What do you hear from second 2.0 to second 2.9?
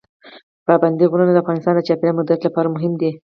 مدیریت لپاره